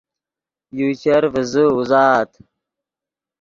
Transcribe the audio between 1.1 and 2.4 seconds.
ڤیزے اوزات